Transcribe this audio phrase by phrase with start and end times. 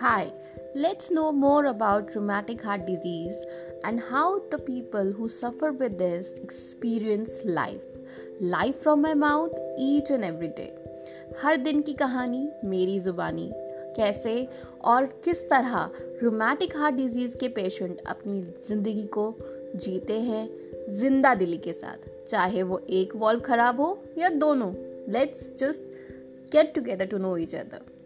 [0.00, 0.30] Hi,
[0.76, 3.44] let's know more about rheumatic heart disease
[3.82, 7.82] and how the people who suffer with this experience life.
[8.40, 10.70] Life from my mouth each and every day.
[11.42, 13.50] हर दिन की कहानी मेरी जुबानी
[13.96, 14.36] कैसे
[14.92, 15.90] और किस तरह
[16.22, 19.26] रोमैटिक हार्ट डिज़ीज़ के पेशेंट अपनी ज़िंदगी को
[19.76, 20.48] जीते हैं
[21.00, 24.72] ज़िंदा दिली के साथ चाहे वो एक वॉल्व खराब हो या दोनों
[25.12, 25.94] let's just
[26.52, 27.97] get together to know each other